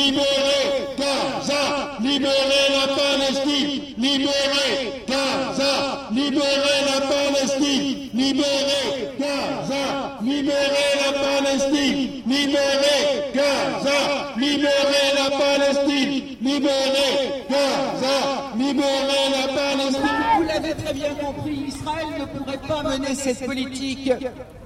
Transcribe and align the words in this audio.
libérez 0.00 0.96
Gaza, 0.98 1.96
libérez 2.00 2.68
la 2.76 2.86
Palestine, 2.94 3.94
libérez 3.98 5.04
Gaza, 5.06 6.08
libérez 6.12 6.80
la 6.90 7.00
Palestine, 7.12 8.10
libérez 8.14 9.10
Gaza, 9.18 10.18
libérez 10.22 10.92
la 11.04 11.12
Palestine, 11.24 12.22
libérez 12.26 13.32
Gaza, 13.34 13.98
libérez 14.36 15.10
la 15.20 15.28
Palestine, 15.42 16.36
libérez 16.40 17.44
Gaza, 17.50 18.16
libérez 18.56 19.19
Pourrait 22.50 22.82
pas 22.82 22.88
mener 22.88 23.14
cette 23.14 23.46
politique 23.46 24.12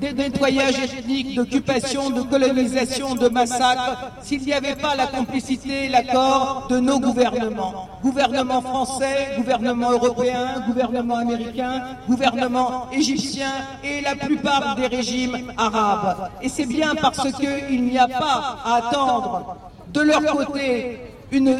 de 0.00 0.08
nettoyage 0.08 0.78
ethnique, 0.78 1.34
d'occupation, 1.34 2.10
de 2.10 2.22
colonisation, 2.22 3.14
de 3.14 3.28
massacre, 3.28 4.12
s'il 4.22 4.42
n'y 4.42 4.52
avait 4.52 4.76
pas 4.76 4.94
la 4.96 5.06
complicité, 5.06 5.88
l'accord 5.88 6.66
de 6.68 6.78
nos 6.78 6.98
gouvernements. 7.00 7.88
Gouvernement 8.02 8.60
français, 8.60 9.34
gouvernement 9.36 9.92
européen, 9.92 10.62
gouvernement 10.66 11.16
américain, 11.16 11.96
gouvernement 12.08 12.90
égyptien 12.92 13.52
et 13.84 14.00
la 14.00 14.14
plupart 14.16 14.76
des 14.76 14.86
régimes 14.86 15.52
arabes. 15.56 16.30
Et 16.42 16.48
c'est 16.48 16.66
bien 16.66 16.94
parce 16.94 17.30
qu'il 17.32 17.84
n'y 17.84 17.98
a 17.98 18.08
pas 18.08 18.58
à 18.64 18.76
attendre 18.76 19.56
de 19.92 20.00
leur 20.00 20.22
côté 20.22 21.00
une, 21.32 21.56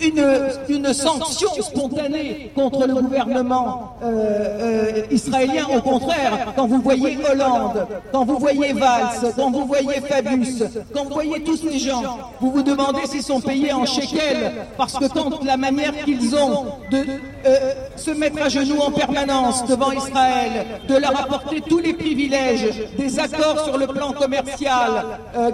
une, 0.00 0.26
une 0.68 0.92
sanction 0.92 1.48
spontanée 1.60 2.50
contre 2.54 2.86
le 2.86 2.94
gouvernement 2.94 3.96
euh, 4.02 4.06
euh, 4.06 5.02
israélien. 5.10 5.66
Au 5.76 5.80
contraire, 5.80 6.52
quand 6.56 6.66
vous 6.66 6.80
voyez 6.80 7.18
Hollande, 7.30 7.86
quand 8.12 8.24
vous 8.24 8.38
voyez 8.38 8.72
Valls, 8.72 9.32
quand 9.36 9.50
vous 9.50 9.66
voyez 9.66 10.00
Fabius, 10.00 10.62
quand 10.94 11.04
vous 11.04 11.14
voyez 11.14 11.42
tous 11.42 11.56
ces 11.56 11.78
gens, 11.78 12.18
vous 12.40 12.50
vous 12.50 12.62
demandez 12.62 13.06
s'ils 13.06 13.22
sont 13.22 13.40
payés 13.40 13.72
en 13.72 13.84
shekels, 13.84 14.52
parce 14.76 14.94
que 14.94 15.06
quand 15.06 15.44
la 15.44 15.56
manière 15.56 15.92
qu'ils 16.04 16.34
ont 16.34 16.66
de 16.90 17.04
euh, 17.46 17.72
se 17.96 18.10
mettre 18.10 18.42
à 18.42 18.48
genoux 18.48 18.80
en 18.80 18.90
permanence 18.90 19.66
devant 19.66 19.92
Israël, 19.92 20.66
de 20.88 20.96
leur 20.96 21.18
apporter 21.20 21.60
tous 21.60 21.78
les 21.78 21.92
privilèges, 21.92 22.88
des 22.96 23.18
accords 23.18 23.64
sur 23.64 23.76
le 23.76 23.86
plan 23.86 24.12
commercial, 24.12 25.04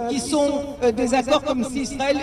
qui 0.09 0.19
sont 0.19 0.51
des 0.95 1.13
accords 1.13 1.43
comme 1.43 1.63
si 1.65 1.81
Israël 1.81 2.17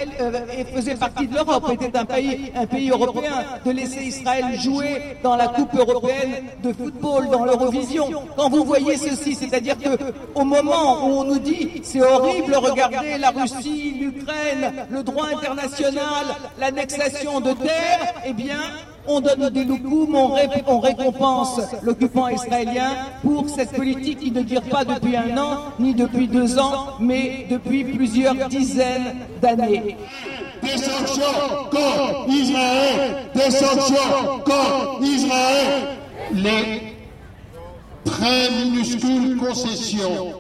faisait 0.74 0.94
partie 0.94 1.17
de 1.26 1.34
l'Europe, 1.34 1.70
était 1.72 1.96
un 1.96 2.04
pays, 2.04 2.52
un 2.54 2.66
pays 2.66 2.90
européen, 2.90 3.32
de 3.64 3.70
laisser 3.70 4.02
Israël 4.04 4.58
jouer 4.58 5.16
dans 5.22 5.36
la 5.36 5.48
Coupe 5.48 5.74
européenne 5.74 6.44
de 6.62 6.72
football, 6.72 7.28
dans 7.30 7.44
l'Eurovision. 7.44 8.08
Quand 8.36 8.48
vous 8.48 8.64
voyez 8.64 8.96
ceci, 8.96 9.34
c'est-à-dire 9.34 9.76
que 9.78 9.90
au 10.34 10.44
moment 10.44 11.04
où 11.04 11.20
on 11.20 11.24
nous 11.24 11.38
dit 11.38 11.80
c'est 11.82 12.02
horrible, 12.02 12.54
regardez 12.54 13.18
la 13.18 13.30
Russie, 13.30 13.96
l'Ukraine, 14.00 14.86
le 14.90 15.02
droit 15.02 15.26
international, 15.34 16.26
l'annexation 16.58 17.40
de 17.40 17.52
terre, 17.52 18.14
eh 18.24 18.32
bien, 18.32 18.58
on 19.06 19.20
donne 19.20 19.48
des 19.50 19.64
loukoums, 19.64 20.14
on 20.66 20.80
récompense 20.80 21.60
l'occupant 21.82 22.28
israélien 22.28 22.90
pour 23.22 23.48
cette 23.48 23.72
politique 23.72 24.18
qui 24.20 24.30
ne 24.30 24.42
dure 24.42 24.62
pas 24.62 24.84
depuis 24.84 25.16
un 25.16 25.36
an, 25.38 25.72
ni 25.78 25.94
depuis 25.94 26.28
deux 26.28 26.58
ans, 26.58 26.96
mais 27.00 27.46
depuis 27.50 27.84
plusieurs 27.84 28.48
dizaines 28.48 29.14
d'années 29.40 29.96
des 30.62 30.78
sanctions 30.78 31.68
contre 31.70 32.28
Israël, 32.28 33.16
des 33.34 33.50
sanctions 33.50 34.38
contre 34.44 35.02
Israël. 35.02 35.98
Les 36.32 36.96
très 38.04 38.50
minuscules 38.50 39.36
concessions 39.36 40.32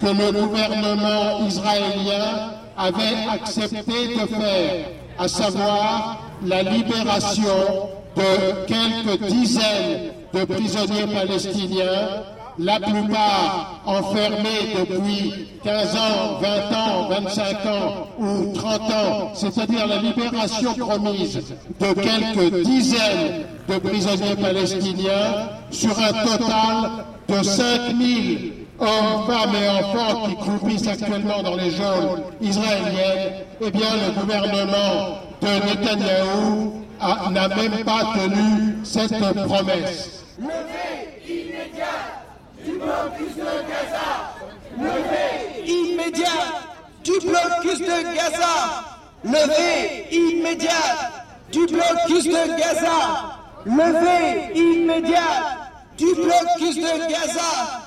que 0.00 0.06
le 0.06 0.32
gouvernement 0.32 1.46
israélien 1.46 2.50
avait 2.76 3.28
accepté 3.32 4.08
de 4.14 4.26
faire, 4.26 4.86
à 5.18 5.28
savoir 5.28 6.20
la 6.44 6.62
libération 6.62 7.88
de 8.16 8.66
quelques 8.66 9.22
dizaines 9.26 10.12
de 10.34 10.44
prisonniers 10.44 11.06
palestiniens 11.06 12.35
la 12.58 12.80
plupart 12.80 13.80
enfermés 13.84 14.74
depuis 14.88 15.48
15 15.62 15.96
ans, 15.96 16.38
20 16.40 16.76
ans, 16.76 17.08
25 17.08 17.66
ans 17.66 18.06
ou 18.18 18.52
30 18.54 18.80
ans, 18.80 19.30
c'est-à-dire 19.34 19.86
la 19.86 19.98
libération 19.98 20.74
promise 20.74 21.54
de 21.80 21.92
quelques 21.94 22.64
dizaines 22.64 23.44
de 23.68 23.78
prisonniers 23.78 24.36
palestiniens 24.36 25.48
sur 25.70 25.98
un 25.98 26.12
total 26.24 26.90
de 27.28 27.42
5000 27.42 28.52
hommes, 28.78 29.26
femmes 29.26 29.54
et 29.62 29.68
enfants 29.68 30.26
qui 30.28 30.36
croupissent 30.36 30.86
actuellement 30.88 31.42
dans 31.42 31.56
les 31.56 31.70
geôles 31.70 32.22
israéliennes, 32.40 33.32
eh 33.60 33.70
bien 33.70 33.88
le 34.06 34.20
gouvernement 34.20 35.18
de 35.42 35.48
Netanyahou 35.48 36.82
n'a 37.32 37.48
même 37.48 37.84
pas 37.84 38.14
tenu 38.14 38.78
cette 38.84 39.18
promesse. 39.18 40.24
Du 42.66 42.72
blocus 42.78 43.36
de 43.36 43.42
Gaza. 43.70 44.08
Levez 44.76 45.64
immédiat 45.66 46.46
du 47.04 47.12
blocus 47.20 47.78
de 47.78 48.14
Gaza. 48.14 48.56
Levez 49.24 50.06
immédiat 50.10 50.96
du 51.52 51.66
blocus 51.66 52.24
de 52.24 52.58
Gaza. 52.58 53.38
Levez 53.64 54.52
immédiat 54.54 55.70
du 55.96 56.06
blocus 56.14 56.76
de 56.76 57.08
Gaza. 57.08 57.82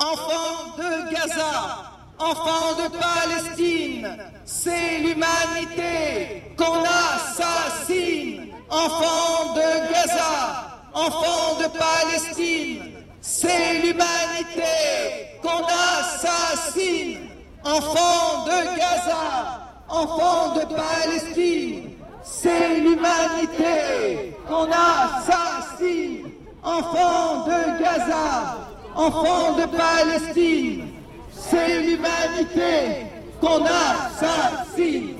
Enfants 0.00 0.76
de 0.78 1.12
Gaza, 1.12 1.92
enfants 2.18 2.74
de 2.76 2.88
Palestine, 2.98 4.08
c'est 4.44 4.98
l'humanité 4.98 6.54
qu'on 6.56 6.82
assassine. 6.82 8.48
Enfants 8.68 9.54
de 9.54 9.92
Gaza, 9.92 10.80
enfants 10.92 11.58
de 11.60 11.68
Palestine, 11.78 13.01
c'est 13.22 13.74
l'humanité 13.74 15.38
qu'on 15.40 15.64
assassine. 15.64 17.28
Enfants 17.64 18.44
de 18.44 18.76
Gaza, 18.76 19.62
enfants 19.88 20.54
de 20.56 20.64
Palestine. 20.74 21.90
C'est 22.24 22.80
l'humanité 22.80 24.34
qu'on 24.48 24.66
assassine. 24.66 26.32
Enfants 26.64 27.44
de 27.46 27.82
Gaza, 27.82 28.58
enfants 28.96 29.52
de 29.56 29.66
Palestine. 29.66 30.88
C'est 31.32 31.80
l'humanité 31.80 33.06
qu'on 33.40 33.64
assassine. 33.64 35.14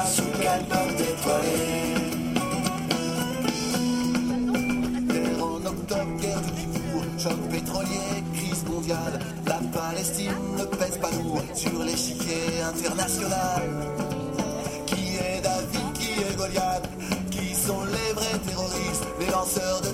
Dis-moi 0.00 0.06
sous 0.06 0.22
porte 0.68 1.00
étoilée 1.00 1.94
Guerre 5.08 5.44
en 5.44 5.66
octobre, 5.66 6.20
guerre 6.20 6.40
du 6.40 6.52
Kippour 6.52 7.02
Choc 7.18 7.38
pétrolier, 7.50 8.24
crise 8.34 8.64
mondiale 8.64 9.18
La 9.46 9.60
Palestine 9.78 10.32
ne 10.56 10.64
pèse 10.64 10.98
pas 10.98 11.10
lourd 11.10 11.42
Sur 11.54 11.82
l'échiquier 11.82 12.62
international 12.62 13.62
Qui 14.86 15.16
est 15.16 15.40
David, 15.42 15.92
qui 15.94 16.20
est 16.22 16.36
Goliath 16.36 16.88
Qui 17.30 17.54
sont 17.54 17.84
les 17.84 18.12
vrais 18.14 18.38
terroristes 18.46 19.06
Les 19.18 19.26
lanceurs 19.26 19.80
de 19.82 19.89